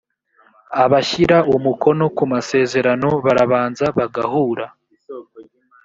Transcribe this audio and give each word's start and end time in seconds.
abashyira 0.83 1.37
umukono 1.55 2.05
kumasezerano 2.17 3.09
barabanza 3.25 3.85
bagahura. 3.97 4.65